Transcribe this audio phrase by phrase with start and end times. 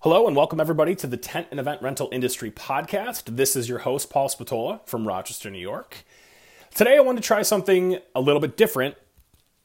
[0.00, 3.34] Hello and welcome everybody to the Tent and Event Rental Industry Podcast.
[3.36, 6.04] This is your host, Paul Spatola from Rochester, New York.
[6.74, 8.94] Today I want to try something a little bit different,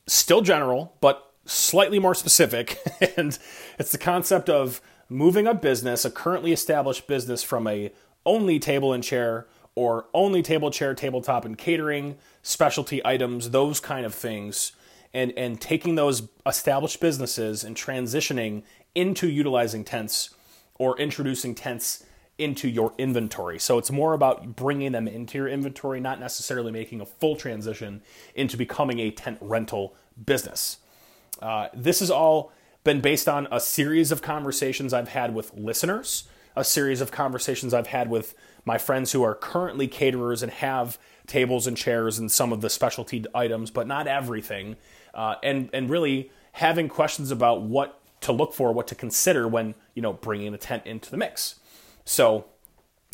[0.07, 2.79] still general, but slightly more specific.
[3.17, 3.37] and
[3.77, 7.91] it's the concept of moving a business, a currently established business, from a
[8.25, 14.05] only table and chair or only table, chair, tabletop, and catering, specialty items, those kind
[14.05, 14.71] of things,
[15.13, 18.63] and, and taking those established businesses and transitioning
[18.95, 20.31] into utilizing tents
[20.75, 22.03] or introducing tents
[22.37, 23.59] into your inventory.
[23.59, 28.01] So it's more about bringing them into your inventory, not necessarily making a full transition
[28.33, 30.77] into becoming a tent rental business.
[31.39, 32.51] Uh, this has all
[32.83, 36.23] been based on a series of conversations I've had with listeners,
[36.55, 38.33] a series of conversations I've had with
[38.65, 42.69] my friends who are currently caterers and have tables and chairs and some of the
[42.69, 44.75] specialty items, but not everything,
[45.13, 49.75] uh, and and really having questions about what to look for, what to consider when
[49.93, 51.59] you know bringing a tent into the mix.
[52.05, 52.45] So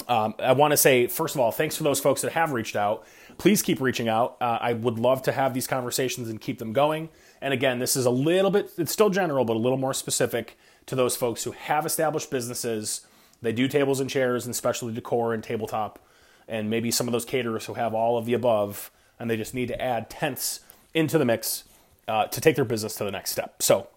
[0.08, 2.76] um, I want to say first of all, thanks for those folks that have reached
[2.76, 3.06] out.
[3.38, 4.38] Please keep reaching out.
[4.42, 7.10] Uh, I would love to have these conversations and keep them going.
[7.42, 10.58] And again, this is a little bit, it's still general, but a little more specific
[10.88, 13.06] to those folks who have established businesses.
[13.42, 16.00] They do tables and chairs and specialty decor and tabletop,
[16.48, 19.54] and maybe some of those caterers who have all of the above, and they just
[19.54, 20.62] need to add tents
[20.96, 21.66] into the mix
[22.08, 23.62] uh, to take their business to the next step.
[23.62, 23.88] So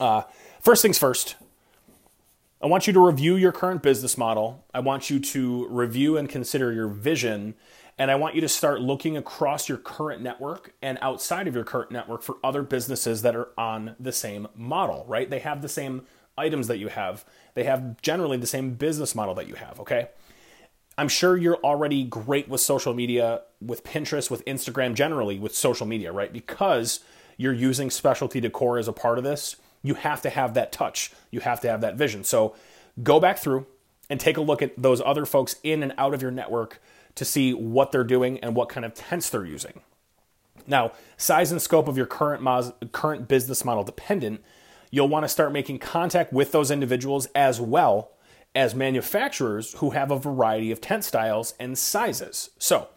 [0.00, 0.22] uh,
[0.60, 1.36] first things first,
[2.62, 4.64] I want you to review your current business model.
[4.74, 7.54] I want you to review and consider your vision.
[7.98, 11.64] And I want you to start looking across your current network and outside of your
[11.64, 15.28] current network for other businesses that are on the same model, right?
[15.28, 19.34] They have the same items that you have, they have generally the same business model
[19.34, 20.08] that you have, okay?
[20.96, 25.86] I'm sure you're already great with social media, with Pinterest, with Instagram, generally with social
[25.86, 26.32] media, right?
[26.32, 27.00] Because
[27.36, 31.12] you're using specialty decor as a part of this you have to have that touch.
[31.30, 32.24] You have to have that vision.
[32.24, 32.54] So
[33.02, 33.66] go back through
[34.08, 36.80] and take a look at those other folks in and out of your network
[37.14, 39.80] to see what they're doing and what kind of tents they're using.
[40.66, 44.42] Now, size and scope of your current current business model dependent,
[44.90, 48.12] you'll want to start making contact with those individuals as well
[48.54, 52.50] as manufacturers who have a variety of tent styles and sizes.
[52.58, 52.88] So,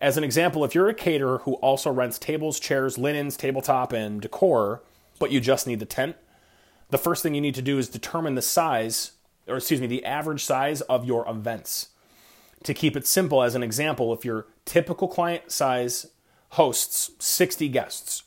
[0.00, 4.20] as an example, if you're a caterer who also rents tables, chairs, linens, tabletop, and
[4.20, 4.82] decor,
[5.18, 6.16] but you just need the tent,
[6.90, 9.12] the first thing you need to do is determine the size,
[9.46, 11.88] or excuse me, the average size of your events.
[12.64, 16.06] To keep it simple, as an example, if your typical client size
[16.50, 18.24] hosts 60 guests,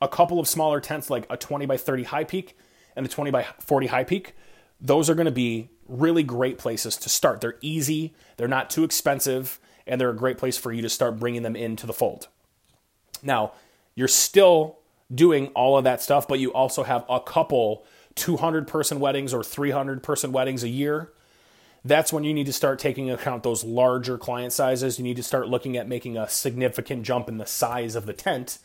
[0.00, 2.56] a couple of smaller tents like a 20 by 30 high peak
[2.96, 4.34] and a 20 by 40 high peak,
[4.80, 7.40] those are going to be really great places to start.
[7.40, 11.20] They're easy, they're not too expensive, and they're a great place for you to start
[11.20, 12.28] bringing them into the fold.
[13.22, 13.52] Now,
[13.94, 14.78] you're still
[15.14, 17.84] doing all of that stuff, but you also have a couple
[18.14, 21.12] 200 person weddings or 300 person weddings a year,
[21.84, 24.98] that's when you need to start taking account those larger client sizes.
[24.98, 28.12] You need to start looking at making a significant jump in the size of the
[28.12, 28.58] tent.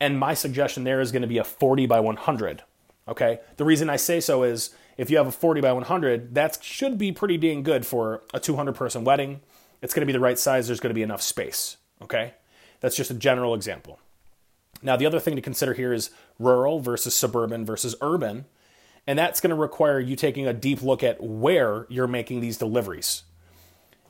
[0.00, 2.62] And my suggestion there is going to be a 40 by 100.
[3.08, 3.38] Okay.
[3.56, 6.98] The reason I say so is if you have a 40 by 100, that should
[6.98, 9.40] be pretty dang good for a 200 person wedding.
[9.80, 10.66] It's going to be the right size.
[10.66, 11.76] There's going to be enough space.
[12.02, 12.34] Okay.
[12.80, 14.00] That's just a general example.
[14.82, 18.46] Now, the other thing to consider here is rural versus suburban versus urban.
[19.06, 22.58] And that's going to require you taking a deep look at where you're making these
[22.58, 23.22] deliveries.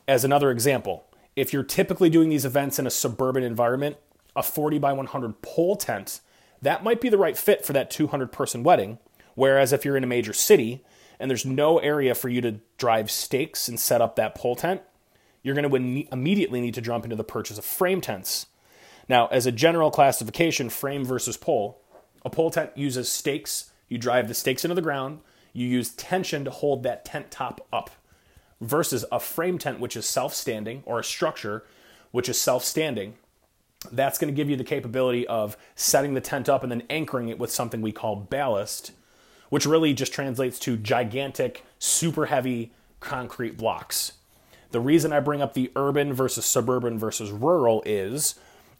[0.07, 1.05] As another example,
[1.35, 3.97] if you're typically doing these events in a suburban environment,
[4.35, 6.21] a 40 by 100 pole tent,
[6.61, 8.97] that might be the right fit for that 200 person wedding.
[9.35, 10.83] Whereas if you're in a major city
[11.19, 14.81] and there's no area for you to drive stakes and set up that pole tent,
[15.43, 18.47] you're going to immediately need to jump into the purchase of frame tents
[19.09, 21.81] now, as a general classification, frame versus pole,
[22.25, 23.71] a pole tent uses stakes.
[23.87, 25.19] You drive the stakes into the ground.
[25.53, 27.89] You use tension to hold that tent top up,
[28.59, 31.65] versus a frame tent, which is self standing, or a structure,
[32.11, 33.15] which is self standing.
[33.91, 37.29] That's going to give you the capability of setting the tent up and then anchoring
[37.29, 38.91] it with something we call ballast,
[39.49, 44.13] which really just translates to gigantic, super heavy concrete blocks.
[44.71, 48.35] The reason I bring up the urban versus suburban versus rural is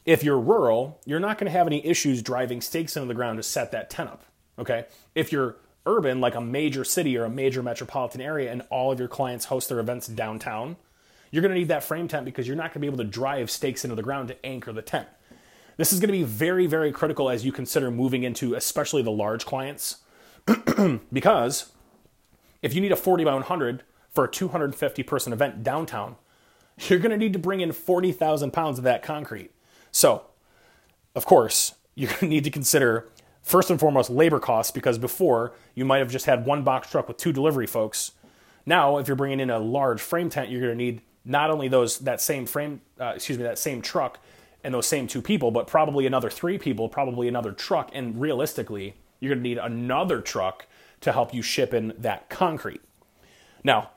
[0.08, 3.38] if you're rural, you're not going to have any issues driving stakes into the ground
[3.38, 4.24] to set that tent up.
[4.58, 4.86] Okay.
[5.14, 9.00] If you're urban, like a major city or a major metropolitan area, and all of
[9.00, 10.78] your clients host their events downtown,
[11.30, 13.04] you're going to need that frame tent because you're not going to be able to
[13.04, 15.08] drive stakes into the ground to anchor the tent.
[15.76, 19.12] This is going to be very, very critical as you consider moving into especially the
[19.12, 19.98] large clients
[21.14, 21.72] because
[22.62, 26.16] if you need a 40 by 100 for a 250 person event downtown,
[26.78, 29.52] you're going to need to bring in 40,000 pounds of that concrete.
[29.92, 30.26] So,
[31.16, 33.10] of course, you're going to need to consider
[33.48, 37.08] First and foremost, labor costs, because before you might have just had one box truck
[37.08, 38.12] with two delivery folks.
[38.66, 41.70] Now, if you're bringing in a large frame tent, you're going to need not only
[41.70, 44.20] those that same frame, uh, excuse me, that same truck
[44.66, 48.96] and those same two people, but probably another three people, probably another truck, and realistically,
[49.22, 50.68] you're going to need another truck
[51.00, 52.82] to help you ship in that concrete.
[53.64, 53.92] Now,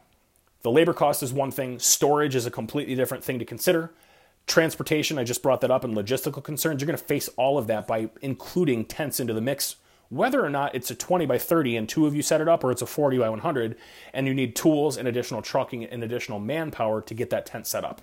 [0.62, 3.90] the labor cost is one thing, storage is a completely different thing to consider.
[4.46, 7.66] Transportation, I just brought that up, and logistical concerns, you're going to face all of
[7.69, 9.76] that by including tents into the mix,
[10.08, 12.64] whether or not it's a 20 by 30 and two of you set it up,
[12.64, 13.76] or it's a 40 by 100,
[14.12, 17.84] and you need tools and additional trucking and additional manpower to get that tent set
[17.84, 18.02] up.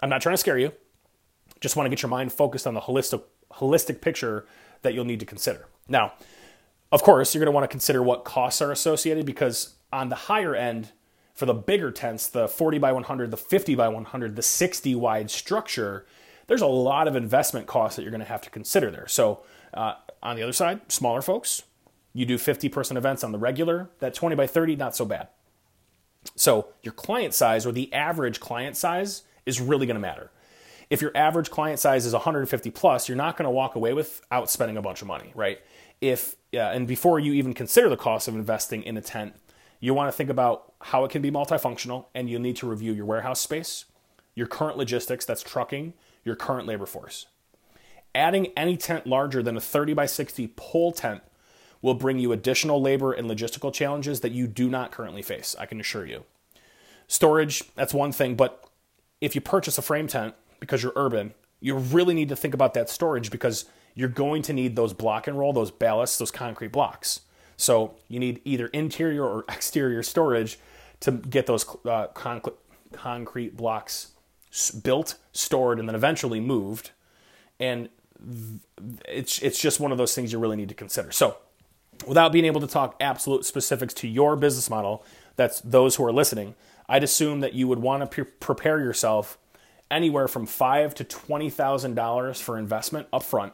[0.00, 0.72] I'm not trying to scare you,
[1.60, 3.22] just want to get your mind focused on the holistic,
[3.52, 4.46] holistic picture
[4.82, 5.66] that you'll need to consider.
[5.88, 6.12] Now,
[6.90, 10.16] of course, you're going to want to consider what costs are associated because on the
[10.16, 10.92] higher end,
[11.34, 15.30] for the bigger tents, the 40 by 100, the 50 by 100, the 60 wide
[15.30, 16.06] structure,
[16.46, 19.08] there's a lot of investment costs that you're going to have to consider there.
[19.08, 19.42] So,
[19.72, 21.62] uh, on the other side, smaller folks,
[22.12, 25.28] you do 50 person events on the regular, that 20 by 30, not so bad.
[26.36, 30.30] So, your client size or the average client size is really going to matter.
[30.90, 34.50] If your average client size is 150 plus, you're not going to walk away without
[34.50, 35.58] spending a bunch of money, right?
[36.02, 39.34] If uh, and before you even consider the cost of investing in a tent,
[39.82, 42.92] you want to think about how it can be multifunctional and you'll need to review
[42.92, 43.84] your warehouse space,
[44.36, 45.92] your current logistics, that's trucking,
[46.24, 47.26] your current labor force.
[48.14, 51.22] Adding any tent larger than a 30 by 60 pole tent
[51.82, 55.66] will bring you additional labor and logistical challenges that you do not currently face, I
[55.66, 56.22] can assure you.
[57.08, 58.64] Storage, that's one thing, but
[59.20, 62.74] if you purchase a frame tent because you're urban, you really need to think about
[62.74, 63.64] that storage because
[63.96, 67.22] you're going to need those block and roll, those ballasts, those concrete blocks.
[67.62, 70.58] So you need either interior or exterior storage
[71.00, 72.42] to get those uh, con-
[72.92, 74.12] concrete blocks
[74.82, 76.90] built, stored, and then eventually moved.
[77.60, 77.88] And
[79.08, 81.12] it's it's just one of those things you really need to consider.
[81.12, 81.36] So,
[82.06, 85.04] without being able to talk absolute specifics to your business model,
[85.36, 86.54] that's those who are listening.
[86.88, 89.38] I'd assume that you would want to pre- prepare yourself
[89.90, 93.52] anywhere from five to twenty thousand dollars for investment upfront,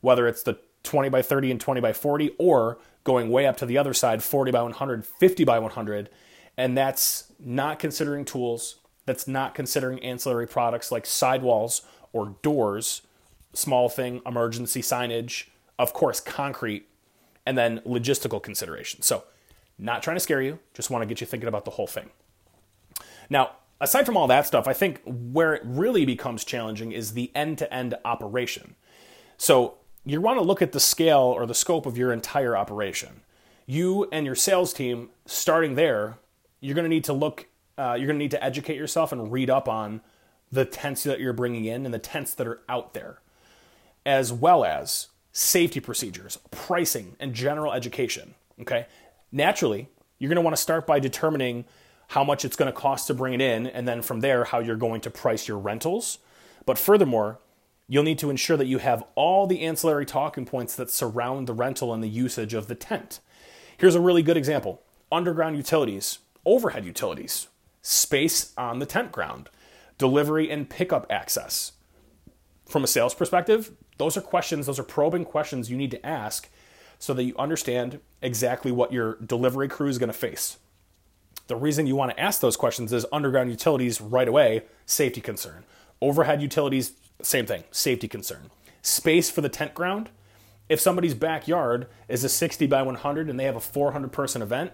[0.00, 3.66] whether it's the 20 by 30 and 20 by 40 or going way up to
[3.66, 6.10] the other side, 40 by 100, 50 by 100.
[6.56, 11.82] And that's not considering tools, that's not considering ancillary products like sidewalls
[12.12, 13.02] or doors,
[13.52, 15.46] small thing, emergency signage,
[15.78, 16.86] of course, concrete,
[17.46, 19.06] and then logistical considerations.
[19.06, 19.24] So,
[19.78, 22.10] not trying to scare you, just want to get you thinking about the whole thing.
[23.30, 27.32] Now, aside from all that stuff, I think where it really becomes challenging is the
[27.34, 28.76] end to end operation.
[29.38, 33.20] So, you want to look at the scale or the scope of your entire operation.
[33.66, 36.16] You and your sales team, starting there,
[36.60, 37.46] you're going to need to look,
[37.78, 40.00] uh, you're going to need to educate yourself and read up on
[40.50, 43.20] the tents that you're bringing in and the tents that are out there,
[44.04, 48.34] as well as safety procedures, pricing, and general education.
[48.60, 48.86] Okay.
[49.30, 49.88] Naturally,
[50.18, 51.64] you're going to want to start by determining
[52.08, 54.58] how much it's going to cost to bring it in, and then from there, how
[54.58, 56.18] you're going to price your rentals.
[56.66, 57.38] But furthermore,
[57.92, 61.52] You'll need to ensure that you have all the ancillary talking points that surround the
[61.52, 63.18] rental and the usage of the tent.
[63.76, 67.48] Here's a really good example underground utilities, overhead utilities,
[67.82, 69.50] space on the tent ground,
[69.98, 71.72] delivery and pickup access.
[72.64, 76.48] From a sales perspective, those are questions, those are probing questions you need to ask
[77.00, 80.58] so that you understand exactly what your delivery crew is going to face.
[81.48, 85.64] The reason you want to ask those questions is underground utilities right away, safety concern.
[86.00, 88.50] Overhead utilities, same thing, safety concern.
[88.82, 90.10] Space for the tent ground.
[90.68, 94.72] If somebody's backyard is a 60 by 100 and they have a 400 person event,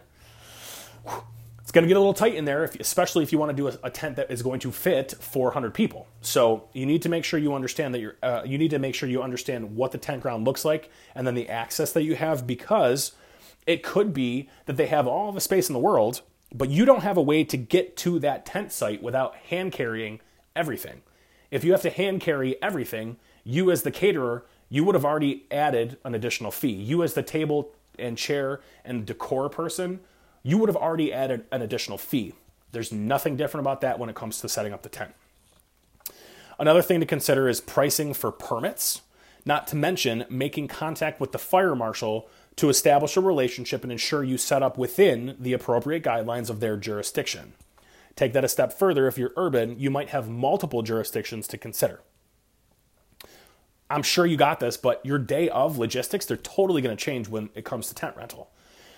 [1.67, 3.57] it's going to get a little tight in there, if, especially if you want to
[3.57, 6.07] do a, a, tent that is going to fit 400 people.
[6.21, 8.15] So you need to make sure you understand that you're.
[8.23, 11.26] Uh, you need to make sure you understand what the tent ground looks like, and
[11.26, 13.12] then the access that you have, because
[13.67, 16.23] it could be that they have all the space in the world,
[16.55, 20.21] but you don't have a way to get to that tent site without hand carrying
[20.55, 21.03] everything.
[21.50, 25.47] If you have to hand carry everything, you as the caterer, you would have already
[25.50, 26.73] added an additional fee.
[26.73, 30.00] You as the table and chair and decor person,
[30.43, 32.35] you would have already added an additional fee.
[32.73, 35.15] There's nothing different about that when it comes to setting up the tent.
[36.59, 39.03] Another thing to consider is pricing for permits,
[39.45, 44.25] not to mention making contact with the fire marshal to establish a relationship and ensure
[44.25, 47.53] you set up within the appropriate guidelines of their jurisdiction.
[48.16, 52.00] Take that a step further, if you're urban, you might have multiple jurisdictions to consider.
[53.88, 57.28] I'm sure you got this, but your day of logistics, they're totally going to change
[57.28, 58.50] when it comes to tent rental.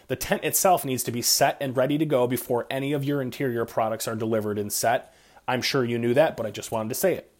[0.06, 3.20] The tent itself needs to be set and ready to go before any of your
[3.20, 5.12] interior products are delivered and set.
[5.46, 7.30] I'm sure you knew that, but I just wanted to say it.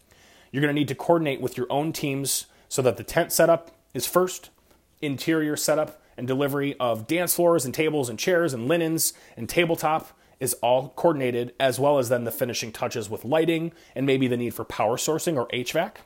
[0.51, 3.71] You're going to need to coordinate with your own teams so that the tent setup
[3.93, 4.49] is first,
[5.01, 10.11] interior setup and delivery of dance floors and tables and chairs and linens and tabletop
[10.39, 14.37] is all coordinated, as well as then the finishing touches with lighting and maybe the
[14.37, 15.97] need for power sourcing or HVAC.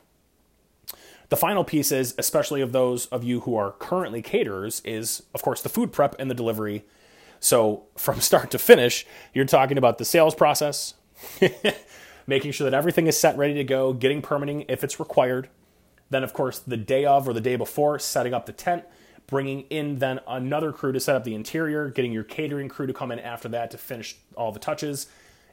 [1.28, 5.42] The final piece is, especially of those of you who are currently caterers, is of
[5.42, 6.84] course the food prep and the delivery.
[7.40, 10.94] So from start to finish, you're talking about the sales process,
[12.26, 15.48] making sure that everything is set, ready to go, getting permitting if it's required.
[16.10, 18.84] Then, of course, the day of or the day before, setting up the tent,
[19.26, 22.92] bringing in then another crew to set up the interior, getting your catering crew to
[22.92, 25.06] come in after that to finish all the touches,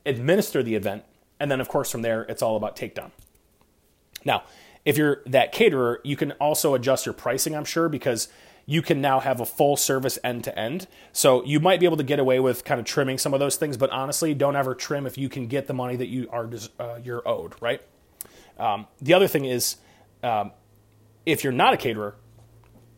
[0.05, 1.03] administer the event,
[1.39, 3.11] and then, of course, from there, it's all about takedown.
[4.23, 4.43] Now,
[4.85, 8.27] if you're that caterer, you can also adjust your pricing, I'm sure, because
[8.65, 10.87] you can now have a full service end to end.
[11.11, 13.55] So you might be able to get away with kind of trimming some of those
[13.55, 16.49] things, but honestly, don't ever trim if you can get the money that you are
[16.79, 17.81] uh, you're owed, right?
[18.59, 19.77] Um, the other thing is,
[20.23, 20.51] um,
[21.25, 22.15] if you're not a caterer,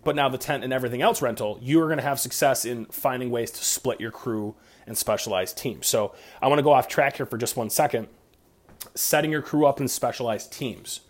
[0.03, 2.85] but now the tent and everything else rental, you are going to have success in
[2.85, 4.55] finding ways to split your crew
[4.85, 5.87] and specialized teams.
[5.87, 8.07] So I want to go off track here for just one second.
[8.95, 11.01] Setting your crew up in specialized teams.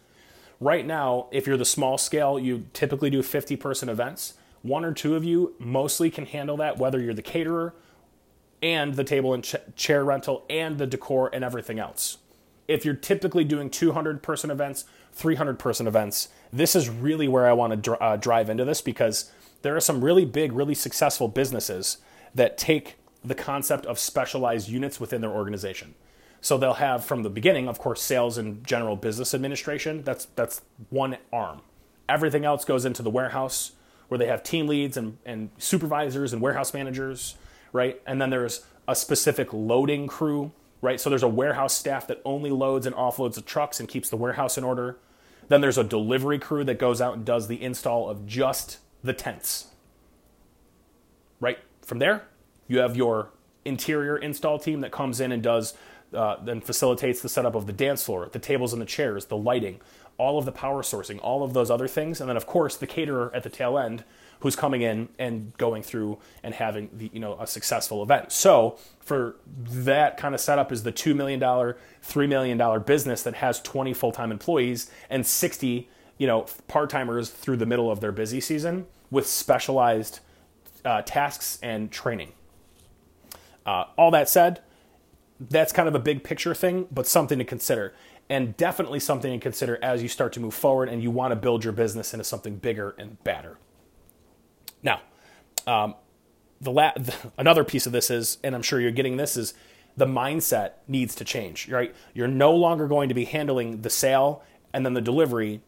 [0.59, 4.35] Right now, if you're the small scale, you typically do 50 person events.
[4.61, 7.73] One or two of you mostly can handle that, whether you're the caterer
[8.61, 12.17] and the table and ch- chair rental and the decor and everything else.
[12.67, 17.53] If you're typically doing 200 person events, 300 person events, this is really where I
[17.53, 21.27] want to dr- uh, drive into this because there are some really big, really successful
[21.27, 21.97] businesses
[22.35, 25.93] that take the concept of specialized units within their organization.
[26.41, 30.03] So they'll have from the beginning, of course, sales and general business administration.
[30.03, 31.61] That's that's one arm.
[32.09, 33.71] Everything else goes into the warehouse
[34.09, 37.35] where they have team leads and, and supervisors and warehouse managers,
[37.71, 38.01] right?
[38.05, 40.51] And then there's a specific loading crew
[40.83, 40.99] right?
[40.99, 44.17] So there's a warehouse staff that only loads and offloads the trucks and keeps the
[44.17, 44.97] warehouse in order.
[45.47, 49.13] Then there's a delivery crew that goes out and does the install of just the
[49.13, 49.67] tents.
[51.39, 52.23] Right from there,
[52.67, 53.29] you have your
[53.63, 55.73] interior install team that comes in and does
[56.13, 59.37] uh, then facilitates the setup of the dance floor, the tables and the chairs, the
[59.37, 59.79] lighting,
[60.17, 62.85] all of the power sourcing, all of those other things, and then of course the
[62.85, 64.03] caterer at the tail end
[64.43, 68.29] who's coming in and going through and having the you know a successful event.
[68.31, 73.23] So for that kind of setup is the two million dollar, three million dollar business
[73.23, 77.89] that has 20 full time employees and 60 you know part timers through the middle
[77.89, 80.19] of their busy season with specialized
[80.83, 82.33] uh, tasks and training.
[83.65, 84.59] Uh, all that said,
[85.39, 87.93] that's kind of a big picture thing, but something to consider.
[88.29, 91.37] And definitely something to consider as you start to move forward and you want to
[91.37, 93.57] build your business into something bigger and better.
[94.83, 95.01] Now,
[95.65, 95.95] um,
[96.61, 99.53] the, la- the another piece of this is, and I'm sure you're getting this, is
[99.95, 101.69] the mindset needs to change.
[101.69, 101.95] Right?
[102.13, 105.61] You're no longer going to be handling the sale and then the delivery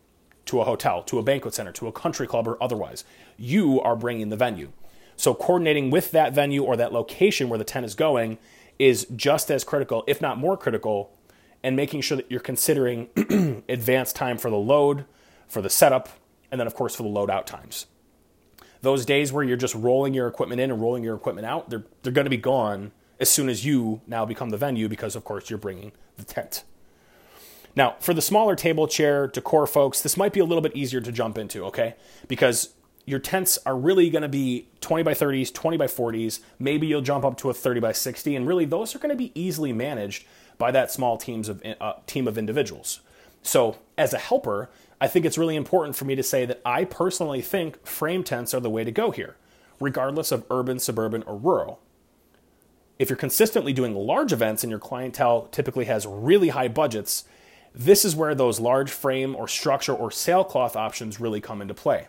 [0.45, 3.03] to a hotel, to a banquet center, to a country club, or otherwise.
[3.37, 4.71] You are bringing the venue.
[5.15, 8.37] So coordinating with that venue or that location where the tent is going
[8.77, 11.11] is just as critical, if not more critical,
[11.63, 13.07] and making sure that you're considering
[13.69, 15.05] advanced time for the load,
[15.47, 16.09] for the setup,
[16.51, 17.87] and then of course for the load out times
[18.85, 21.83] those days where you're just rolling your equipment in and rolling your equipment out, they're,
[22.03, 25.23] they're going to be gone as soon as you now become the venue because, of
[25.23, 26.63] course, you're bringing the tent.
[27.75, 31.01] Now, for the smaller table chair decor folks, this might be a little bit easier
[31.01, 31.95] to jump into, okay?
[32.27, 32.73] Because
[33.05, 36.39] your tents are really going to be 20 by 30s, 20 by 40s.
[36.59, 39.15] Maybe you'll jump up to a 30 by 60, and really those are going to
[39.15, 40.25] be easily managed
[40.57, 43.01] by that small teams of uh, team of individuals.
[43.43, 46.85] So, as a helper, I think it's really important for me to say that I
[46.85, 49.35] personally think frame tents are the way to go here,
[49.79, 51.81] regardless of urban, suburban, or rural.
[52.97, 57.25] If you're consistently doing large events and your clientele typically has really high budgets,
[57.73, 62.07] this is where those large frame or structure or sailcloth options really come into play.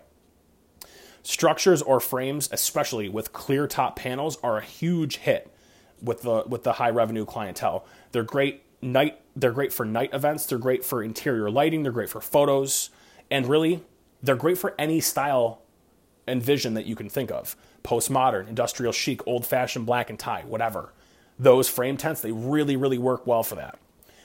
[1.24, 5.52] Structures or frames, especially with clear top panels, are a huge hit
[6.00, 7.84] with the with the high revenue clientele.
[8.12, 12.08] They're great night they're great for night events they're great for interior lighting they're great
[12.08, 12.90] for photos
[13.30, 13.82] and really
[14.22, 15.62] they're great for any style
[16.26, 17.56] and vision that you can think of.
[17.84, 20.92] Postmodern industrial chic old fashioned black and tie whatever.
[21.38, 23.78] Those frame tents they really really work well for that.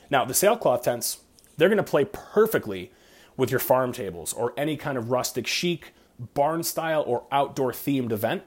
[0.09, 1.19] Now the sailcloth tents
[1.57, 2.91] they're going to play perfectly
[3.37, 5.93] with your farm tables or any kind of rustic chic
[6.33, 8.43] barn style or outdoor themed event.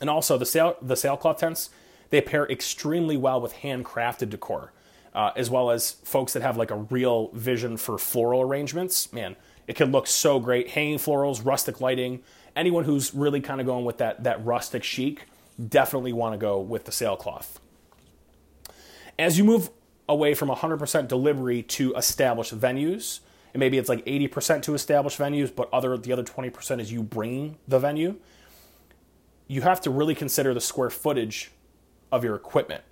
[0.00, 1.70] And also the sail the sailcloth tents
[2.10, 4.72] they pair extremely well with handcrafted decor
[5.14, 9.12] uh, as well as folks that have like a real vision for floral arrangements.
[9.12, 10.70] Man, it can look so great.
[10.70, 12.22] Hanging florals, rustic lighting.
[12.56, 15.26] Anyone who's really kind of going with that that rustic chic
[15.68, 17.60] definitely want to go with the sailcloth.
[19.18, 19.70] As you move
[20.08, 23.20] away from 100% delivery to established venues
[23.54, 27.04] and maybe it's like 80% to established venues, but other the other 20% is you
[27.04, 28.16] bringing the venue,
[29.46, 31.52] you have to really consider the square footage
[32.10, 32.82] of your equipment.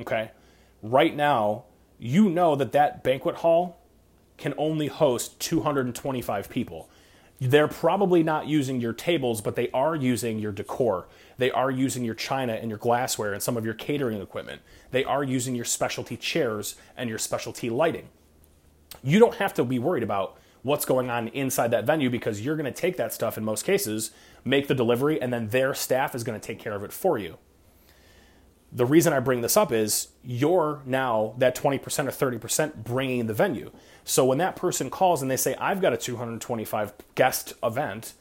[0.00, 0.30] Okay?
[0.82, 1.64] Right now,
[1.98, 3.80] you know that that banquet hall
[4.36, 6.88] can only host 225 people.
[7.38, 11.06] They're probably not using your tables, but they are using your decor.
[11.36, 14.62] They are using your china and your glassware and some of your catering equipment.
[14.90, 18.08] They are using your specialty chairs and your specialty lighting.
[19.02, 22.56] You don't have to be worried about what's going on inside that venue because you're
[22.56, 24.10] going to take that stuff in most cases,
[24.44, 27.18] make the delivery, and then their staff is going to take care of it for
[27.18, 27.36] you.
[28.72, 33.34] The reason I bring this up is you're now that 20% or 30% bringing the
[33.34, 33.70] venue.
[34.04, 38.12] So when that person calls and they say, I've got a 225 guest event,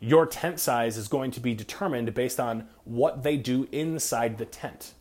[0.00, 4.44] your tent size is going to be determined based on what they do inside the
[4.46, 4.94] tent.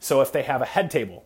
[0.00, 1.24] So if they have a head table,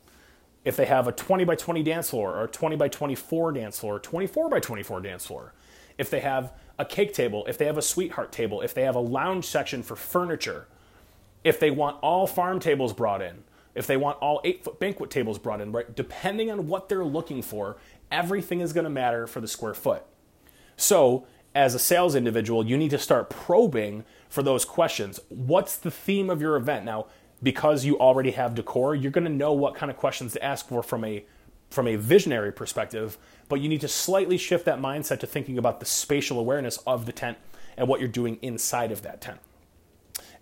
[0.65, 3.81] if they have a 20 by 20 dance floor or a 20 by 24 dance
[3.81, 5.55] floor, 24 by 24 dance floor,
[5.97, 8.95] if they have a cake table, if they have a sweetheart table, if they have
[8.95, 10.69] a lounge section for furniture,
[11.45, 15.11] if they want all farm tables brought in, if they want all eight foot banquet
[15.11, 15.95] tables brought in, right?
[15.95, 17.77] Depending on what they're looking for,
[18.11, 20.05] everything is going to matter for the square foot.
[20.77, 25.19] So, as a sales individual, you need to start probing for those questions.
[25.29, 26.85] What's the theme of your event?
[26.85, 27.07] Now,
[27.43, 30.69] because you already have decor, you're going to know what kind of questions to ask
[30.69, 31.25] for from a
[31.71, 33.19] from a visionary perspective,
[33.49, 37.05] but you need to slightly shift that mindset to thinking about the spatial awareness of
[37.05, 37.37] the tent
[37.77, 39.39] and what you're doing inside of that tent.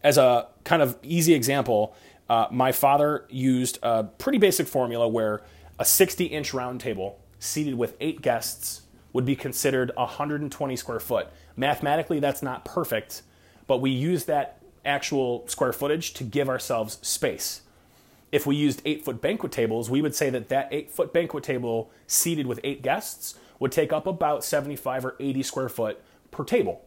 [0.07, 1.93] As a kind of easy example,
[2.29, 5.43] uh, my father used a pretty basic formula where
[5.81, 8.83] a 60 inch round table seated with eight guests
[9.13, 11.27] would be considered 120 square foot.
[11.57, 13.23] Mathematically, that's not perfect,
[13.67, 17.63] but we use that actual square footage to give ourselves space.
[18.31, 21.43] If we used eight foot banquet tables, we would say that that eight foot banquet
[21.43, 26.45] table seated with eight guests would take up about 75 or 80 square foot per
[26.45, 26.85] table.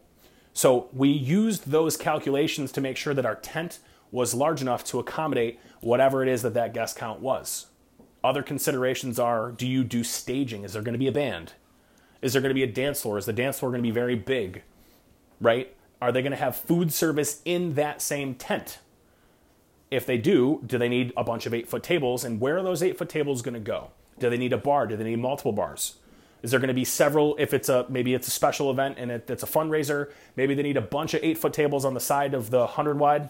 [0.52, 3.78] So we used those calculations to make sure that our tent
[4.10, 7.66] was large enough to accommodate whatever it is that that guest count was.
[8.22, 10.64] Other considerations are do you do staging?
[10.64, 11.52] Is there going to be a band?
[12.20, 13.16] Is there going to be a dance floor?
[13.16, 14.62] Is the dance floor going to be very big?
[15.40, 15.74] Right?
[16.02, 18.78] Are they going to have food service in that same tent?
[19.90, 22.24] If they do, do they need a bunch of eight foot tables?
[22.24, 23.90] And where are those eight foot tables going to go?
[24.18, 24.86] Do they need a bar?
[24.86, 25.96] Do they need multiple bars?
[26.42, 27.36] Is there going to be several?
[27.38, 30.62] If it's a maybe it's a special event and it, it's a fundraiser, maybe they
[30.62, 33.28] need a bunch of eight foot tables on the side of the hundred wide,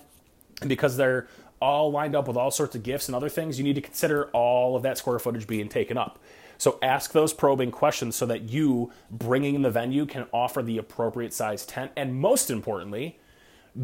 [0.60, 1.28] and because they're
[1.60, 4.24] all lined up with all sorts of gifts and other things, you need to consider
[4.32, 6.18] all of that square footage being taken up.
[6.56, 10.78] So ask those probing questions so that you, bringing in the venue, can offer the
[10.78, 11.90] appropriate size tent.
[11.96, 13.18] And most importantly,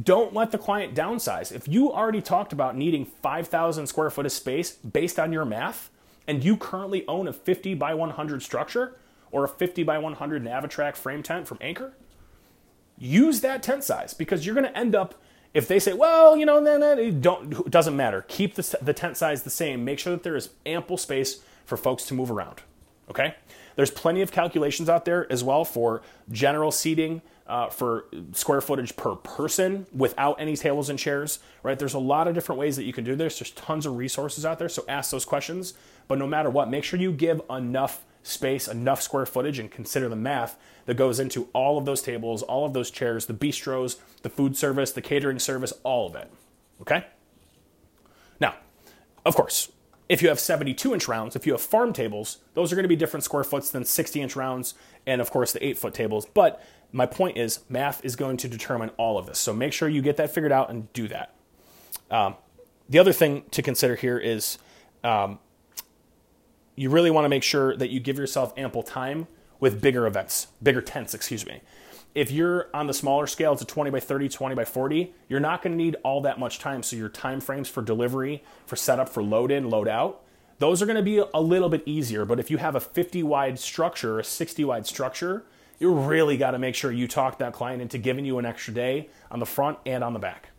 [0.02, 1.52] don't let the client downsize.
[1.52, 5.90] If you already talked about needing 5,000 square foot of space based on your math,
[6.26, 8.96] and you currently own a 50 by 100 structure,
[9.36, 11.92] or a 50 by 100 Navitrac frame tent from Anchor,
[12.96, 15.14] use that tent size because you're going to end up
[15.52, 18.24] if they say, well, you know, then it don't doesn't matter.
[18.28, 19.84] Keep the, the tent size the same.
[19.84, 22.62] Make sure that there is ample space for folks to move around.
[23.10, 23.34] Okay,
[23.74, 26.00] there's plenty of calculations out there as well for
[26.32, 27.20] general seating.
[27.46, 31.78] Uh, for square footage per person without any tables and chairs, right?
[31.78, 33.38] There's a lot of different ways that you can do this.
[33.38, 35.74] There's tons of resources out there, so ask those questions.
[36.08, 40.08] But no matter what, make sure you give enough space, enough square footage, and consider
[40.08, 43.98] the math that goes into all of those tables, all of those chairs, the bistros,
[44.22, 46.30] the food service, the catering service, all of it.
[46.80, 47.06] Okay?
[48.40, 48.54] Now,
[49.24, 49.70] of course,
[50.08, 52.88] if you have 72 inch rounds, if you have farm tables, those are going to
[52.88, 54.74] be different square foots than 60 inch rounds
[55.06, 56.26] and, of course, the 8 foot tables.
[56.26, 56.62] But
[56.92, 59.38] my point is, math is going to determine all of this.
[59.38, 61.34] So make sure you get that figured out and do that.
[62.10, 62.36] Um,
[62.88, 64.58] the other thing to consider here is
[65.02, 65.40] um,
[66.76, 69.26] you really want to make sure that you give yourself ample time
[69.58, 71.62] with bigger events, bigger tents, excuse me.
[72.14, 75.40] If you're on the smaller scale, it's a 20 by 30, 20 by 40, you're
[75.40, 76.82] not going to need all that much time.
[76.82, 80.22] So your time frames for delivery, for setup, for load in, load out,
[80.58, 82.24] those are going to be a little bit easier.
[82.24, 85.44] But if you have a 50 wide structure, a 60 wide structure,
[85.78, 88.72] you really got to make sure you talk that client into giving you an extra
[88.72, 90.50] day on the front and on the back.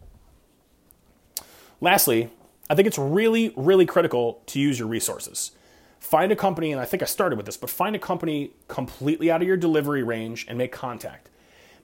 [1.82, 2.30] Lastly,
[2.69, 5.51] I think it's really, really critical to use your resources.
[6.00, 9.30] Find a company, and I think I started with this, but find a company completely
[9.32, 11.30] out of your delivery range and make contact.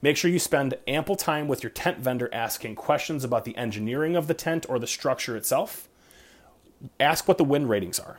[0.00, 4.16] Make sure you spend ample time with your tent vendor asking questions about the engineering
[4.16, 5.88] of the tent or the structure itself.
[7.00, 8.18] Ask what the wind ratings are.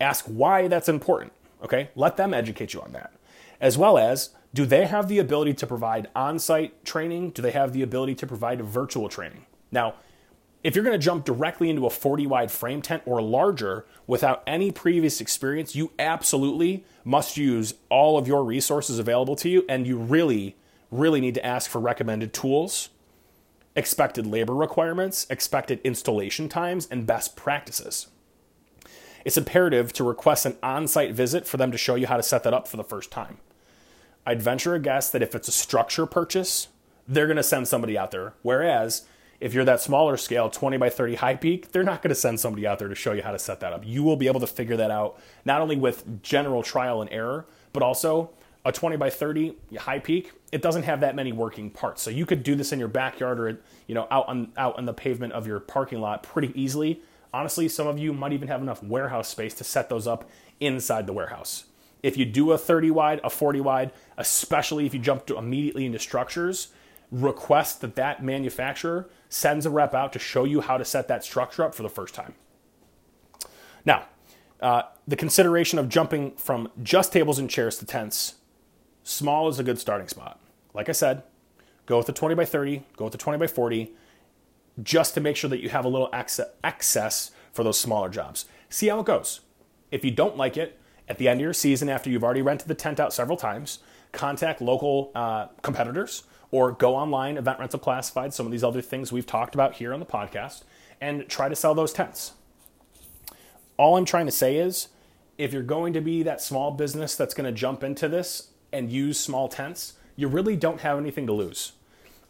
[0.00, 1.32] Ask why that's important.
[1.62, 1.90] Okay?
[1.94, 3.12] Let them educate you on that.
[3.60, 7.30] As well as, do they have the ability to provide on site training?
[7.30, 9.46] Do they have the ability to provide virtual training?
[9.70, 9.94] Now,
[10.62, 14.42] If you're going to jump directly into a 40 wide frame tent or larger without
[14.46, 19.86] any previous experience, you absolutely must use all of your resources available to you, and
[19.86, 20.56] you really,
[20.90, 22.90] really need to ask for recommended tools,
[23.74, 28.06] expected labor requirements, expected installation times, and best practices.
[29.24, 32.22] It's imperative to request an on site visit for them to show you how to
[32.22, 33.38] set that up for the first time.
[34.24, 36.68] I'd venture a guess that if it's a structure purchase,
[37.08, 38.34] they're going to send somebody out there.
[38.42, 39.04] Whereas
[39.42, 42.38] if you're that smaller scale, 20 by 30 high peak, they're not going to send
[42.38, 43.82] somebody out there to show you how to set that up.
[43.84, 47.44] You will be able to figure that out not only with general trial and error,
[47.72, 48.30] but also
[48.64, 50.30] a 20 by 30 high peak.
[50.52, 53.40] It doesn't have that many working parts, so you could do this in your backyard
[53.40, 57.02] or you know out on out on the pavement of your parking lot pretty easily.
[57.34, 61.08] Honestly, some of you might even have enough warehouse space to set those up inside
[61.08, 61.64] the warehouse.
[62.00, 65.98] If you do a 30 wide, a 40 wide, especially if you jump immediately into
[65.98, 66.68] structures,
[67.10, 71.24] request that that manufacturer sends a rep out to show you how to set that
[71.24, 72.34] structure up for the first time.
[73.82, 74.04] Now,
[74.60, 78.34] uh, the consideration of jumping from just tables and chairs to tents,
[79.02, 80.38] small is a good starting spot.
[80.74, 81.22] Like I said,
[81.86, 83.92] go with the 20 by 30, go with the 20 by 40,
[84.82, 88.44] just to make sure that you have a little excess for those smaller jobs.
[88.68, 89.40] See how it goes.
[89.90, 92.68] If you don't like it, at the end of your season, after you've already rented
[92.68, 93.78] the tent out several times,
[94.12, 99.10] contact local uh, competitors or go online, Event Rental Classified, some of these other things
[99.10, 100.62] we've talked about here on the podcast,
[101.00, 102.34] and try to sell those tents.
[103.76, 104.88] All I'm trying to say is
[105.38, 108.92] if you're going to be that small business that's going to jump into this and
[108.92, 111.72] use small tents, you really don't have anything to lose.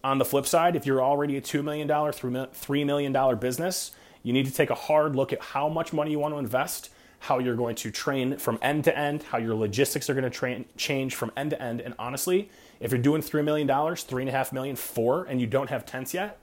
[0.04, 3.90] On the flip side, if you're already a $2 million, $3 million business,
[4.22, 6.90] you need to take a hard look at how much money you want to invest,
[7.18, 10.30] how you're going to train from end to end, how your logistics are going to
[10.30, 11.80] train, change from end to end.
[11.80, 12.50] And honestly,
[12.82, 16.38] if you're doing $3 million, $3.5 million, and you don't have tents yet,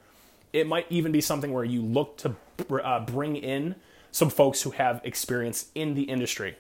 [0.54, 2.36] it might even be something where you look to
[2.82, 3.76] uh, bring in
[4.12, 6.58] some folks who have experience in the industry.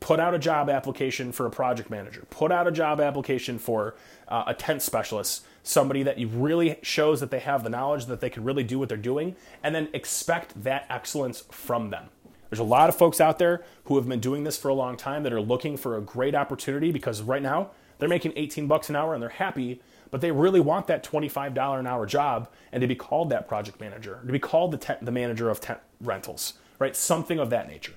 [0.00, 2.26] Put out a job application for a project manager.
[2.30, 3.94] Put out a job application for
[4.28, 8.30] uh, a tent specialist, somebody that really shows that they have the knowledge that they
[8.30, 12.10] can really do what they're doing, and then expect that excellence from them.
[12.50, 14.96] There's a lot of folks out there who have been doing this for a long
[14.96, 18.88] time that are looking for a great opportunity because right now they're making 18 bucks
[18.88, 22.80] an hour and they're happy, but they really want that $25 an hour job and
[22.80, 25.78] to be called that project manager, to be called the, tent, the manager of tent
[26.00, 26.96] rentals, right?
[26.96, 27.94] Something of that nature.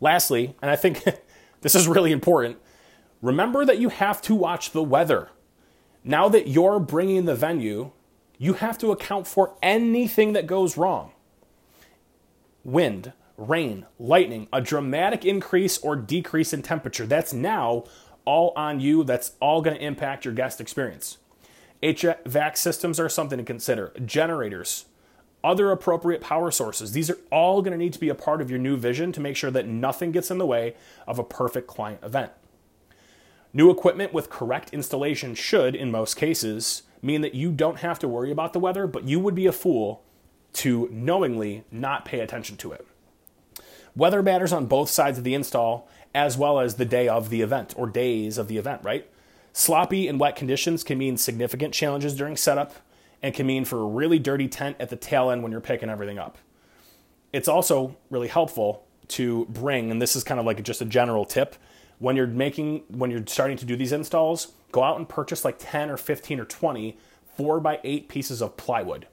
[0.00, 1.04] Lastly, and I think
[1.60, 2.58] this is really important,
[3.22, 5.30] remember that you have to watch the weather.
[6.02, 7.92] Now that you're bringing the venue,
[8.38, 11.12] you have to account for anything that goes wrong.
[12.64, 17.06] Wind, rain, lightning, a dramatic increase or decrease in temperature.
[17.06, 17.84] That's now
[18.28, 19.04] all on you.
[19.04, 21.16] That's all going to impact your guest experience.
[21.82, 23.94] HVAC systems are something to consider.
[24.04, 24.84] Generators,
[25.42, 26.92] other appropriate power sources.
[26.92, 29.20] These are all going to need to be a part of your new vision to
[29.20, 30.74] make sure that nothing gets in the way
[31.06, 32.32] of a perfect client event.
[33.54, 38.08] New equipment with correct installation should, in most cases, mean that you don't have to
[38.08, 40.02] worry about the weather, but you would be a fool
[40.52, 42.86] to knowingly not pay attention to it.
[43.96, 47.42] Weather matters on both sides of the install, as well as the day of the
[47.42, 49.08] event or days of the event, right?
[49.52, 52.74] Sloppy and wet conditions can mean significant challenges during setup
[53.22, 55.90] and can mean for a really dirty tent at the tail end when you're picking
[55.90, 56.38] everything up.
[57.32, 61.24] It's also really helpful to bring, and this is kind of like just a general
[61.24, 61.56] tip,
[61.98, 65.56] when you're making, when you're starting to do these installs, go out and purchase like
[65.58, 66.96] 10 or 15 or 20
[67.38, 69.06] 4 by 8 pieces of plywood.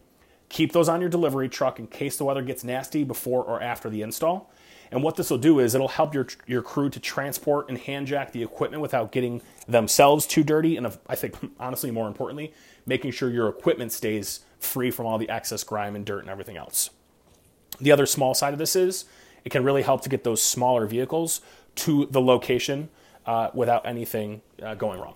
[0.50, 3.88] Keep those on your delivery truck in case the weather gets nasty before or after
[3.88, 4.52] the install.
[4.92, 8.08] And what this will do is it'll help your your crew to transport and hand
[8.08, 10.78] jack the equipment without getting themselves too dirty.
[10.78, 12.54] And I think honestly, more importantly,
[12.86, 16.58] making sure your equipment stays free from all the excess grime and dirt and everything
[16.58, 16.90] else.
[17.80, 19.06] The other small side of this is
[19.44, 21.42] it can really help to get those smaller vehicles
[21.76, 22.90] to the location
[23.26, 25.16] uh, without anything uh, going wrong.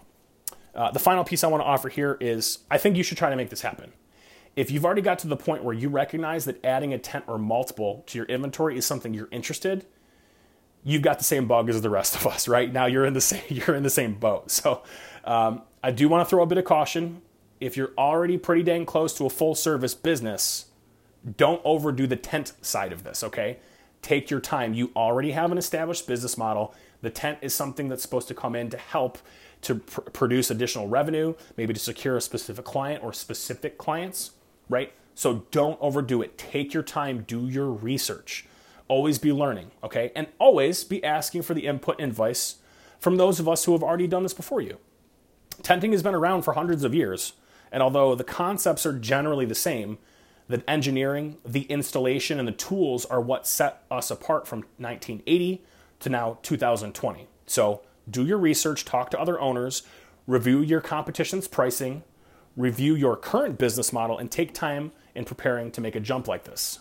[0.76, 3.30] Uh, the final piece I want to offer here is I think you should try
[3.30, 3.92] to make this happen.
[4.56, 7.38] If you've already got to the point where you recognize that adding a tent or
[7.38, 9.86] multiple to your inventory is something you're interested,
[10.84, 12.72] you've got the same bug as the rest of us, right?
[12.72, 14.52] Now you're in the same you're in the same boat.
[14.52, 14.84] So
[15.24, 17.22] um, I do want to throw a bit of caution.
[17.60, 20.66] If you're already pretty dang close to a full service business,
[21.38, 23.60] don't overdo the tent side of this, okay?
[24.02, 24.74] Take your time.
[24.74, 26.74] You already have an established business model.
[27.02, 29.18] The tent is something that's supposed to come in to help
[29.64, 34.32] to pr- produce additional revenue, maybe to secure a specific client or specific clients
[34.70, 34.94] right?
[35.16, 36.38] So don't overdo it.
[36.38, 38.46] Take your time, do your research.
[38.88, 40.12] Always be learning, okay?
[40.16, 42.56] And always be asking for the input and advice
[43.00, 44.78] from those of us who have already done this before you.
[45.62, 47.34] Tenting has been around for hundreds of years,
[47.72, 49.98] and although the concepts are generally the same,
[50.50, 55.64] The engineering, the installation, and the tools are what set us apart from 1980
[56.00, 57.28] to now 2020.
[57.46, 59.84] So do your research, talk to other owners,
[60.26, 62.04] review your competition's pricing,
[62.60, 66.44] review your current business model, and take time in preparing to make a jump like
[66.44, 66.80] this.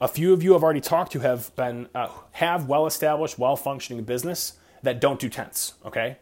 [0.00, 4.58] A few of you I've already talked to have been uh, have well-established, well-functioning business
[4.82, 5.74] that don't do tents.
[5.86, 6.18] Okay,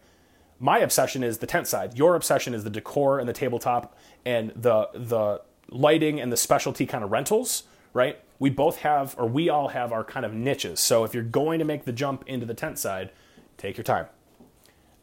[0.58, 1.98] my obsession is the tent side.
[1.98, 6.86] Your obsession is the decor and the tabletop and the the lighting and the specialty
[6.86, 7.64] kind of rentals.
[7.92, 8.20] Right?
[8.38, 10.78] We both have, or we all have, our kind of niches.
[10.78, 13.10] So if you're going to make the jump into the tent side,
[13.56, 14.06] take your time.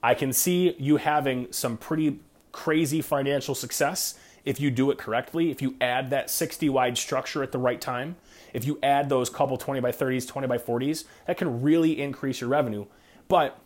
[0.01, 2.21] I can see you having some pretty
[2.57, 7.43] crazy financial success if you do it correctly, if you add that 60 wide structure
[7.43, 8.15] at the right time,
[8.51, 12.41] if you add those couple 20 by 30s, 20 by 40s, that can really increase
[12.41, 12.85] your revenue.
[13.27, 13.59] But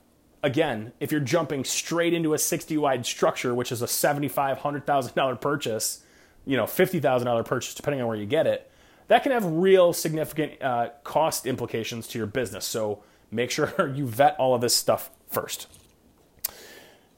[0.43, 5.39] again, if you're jumping straight into a 60 wide structure, which is a $75,000, $100,000
[5.39, 6.03] purchase,
[6.45, 8.69] you know, $50,000 purchase, depending on where you get it,
[9.07, 12.65] that can have real significant uh, cost implications to your business.
[12.65, 15.67] So make sure you vet all of this stuff first.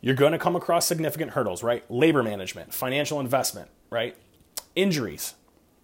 [0.03, 1.89] You're going to come across significant hurdles, right?
[1.89, 4.17] Labor management, financial investment, right?
[4.75, 5.35] Injuries,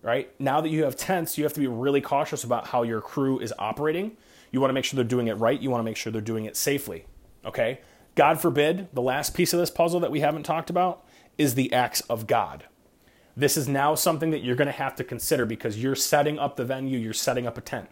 [0.01, 0.29] right?
[0.37, 3.39] Now that you have tents, you have to be really cautious about how your crew
[3.39, 4.17] is operating.
[4.51, 5.57] You want to make sure they're doing it right.
[5.57, 7.05] You want to make sure they're doing it safely,
[7.45, 7.79] okay?
[8.15, 11.05] God forbid, the last piece of this puzzle that we haven't talked about
[11.37, 12.65] is the acts of God.
[13.37, 16.57] This is now something that you're going to have to consider because you're setting up
[16.57, 17.87] the venue, you're setting up a tent,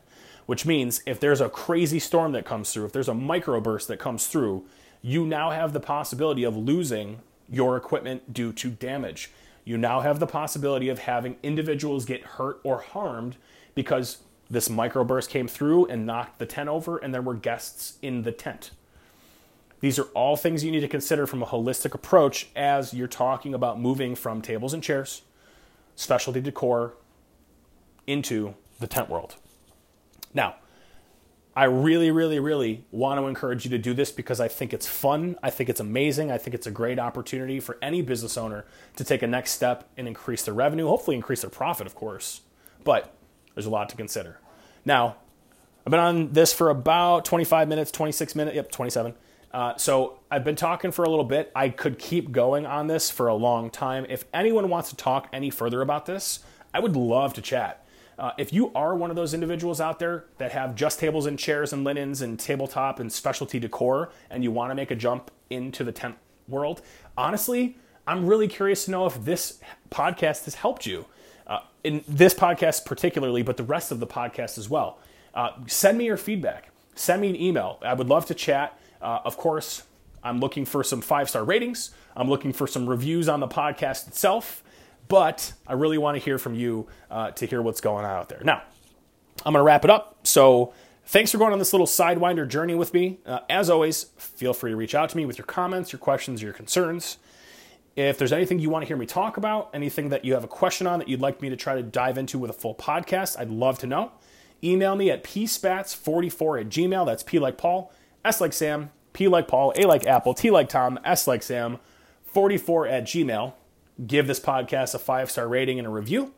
[0.46, 3.98] which means if there's a crazy storm that comes through, if there's a microburst that
[3.98, 4.66] comes through,
[5.02, 9.32] you now have the possibility of losing your equipment due to damage.
[9.64, 13.38] You now have the possibility of having individuals get hurt or harmed
[13.76, 14.18] because
[14.50, 18.32] this microburst came through and knocked the tent over and there were guests in the
[18.32, 18.72] tent.
[19.80, 23.54] These are all things you need to consider from a holistic approach as you're talking
[23.54, 25.22] about moving from tables and chairs,
[25.96, 26.94] specialty decor,
[28.08, 29.36] into the tent world.
[30.34, 30.56] Now,
[31.58, 34.86] I really, really, really want to encourage you to do this because I think it's
[34.86, 35.38] fun.
[35.42, 36.32] I think it's amazing.
[36.32, 38.64] I think it's a great opportunity for any business owner
[38.96, 42.42] to take a next step and increase their revenue, hopefully, increase their profit, of course.
[42.84, 43.12] But
[43.56, 44.38] there's a lot to consider.
[44.86, 45.16] Now,
[45.84, 49.16] I've been on this for about 25 minutes, 26 minutes, yep, 27.
[49.52, 51.52] Uh, so I've been talking for a little bit.
[51.56, 54.06] I could keep going on this for a long time.
[54.10, 56.42] If anyone wants to talk any further about this,
[56.72, 57.84] I would love to chat.
[58.18, 61.38] Uh, if you are one of those individuals out there that have just tables and
[61.38, 65.30] chairs and linens and tabletop and specialty decor, and you want to make a jump
[65.50, 66.16] into the tent
[66.48, 66.82] world,
[67.16, 67.78] honestly,
[68.08, 69.60] I'm really curious to know if this
[69.92, 71.06] podcast has helped you.
[71.46, 75.00] Uh, in this podcast particularly, but the rest of the podcast as well.
[75.34, 76.72] Uh, send me your feedback.
[76.96, 77.78] Send me an email.
[77.84, 78.78] I would love to chat.
[79.02, 79.84] Uh, of course,
[80.24, 81.92] I'm looking for some five star ratings.
[82.16, 84.64] I'm looking for some reviews on the podcast itself
[85.08, 88.30] but I really want to hear from you uh, to hear what's going on out
[88.30, 88.42] there.
[88.44, 88.64] Now,
[89.46, 90.20] I'm going to wrap it up.
[90.24, 90.74] So,
[91.06, 93.20] thanks for going on this little sidewinder journey with me.
[93.26, 96.42] Uh, as always, feel free to reach out to me with your comments, your questions,
[96.42, 97.18] your concerns.
[97.96, 100.48] If there's anything you want to hear me talk about, anything that you have a
[100.48, 103.40] question on that you'd like me to try to dive into with a full podcast,
[103.40, 104.12] I'd love to know.
[104.64, 107.06] Email me at pspats44 at gmail.
[107.06, 107.92] That's P like Paul,
[108.24, 111.80] S like Sam, P like Paul, A like Apple, T like Tom, S like Sam,
[112.26, 113.54] 44 at gmail
[114.06, 116.34] give this podcast a five star rating and a review.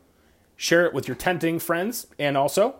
[0.56, 2.76] Share it with your tenting friends and also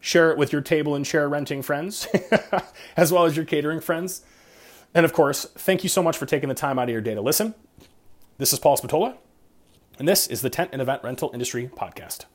[0.00, 2.06] share it with your table and chair renting friends,
[2.96, 4.22] as well as your catering friends.
[4.94, 7.14] And of course, thank you so much for taking the time out of your day
[7.14, 7.54] to listen.
[8.36, 9.16] This is Paul Spatola,
[9.98, 12.26] and this is the Tent and Event Rental Industry Podcast.